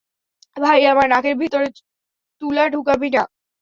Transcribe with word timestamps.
ভাই, 0.57 0.79
আমার 0.85 1.07
নাকের 1.09 1.35
ভিতরে 1.41 1.67
তুলা 2.41 2.63
ঢুকাবি 2.69 3.09
না। 3.15 3.23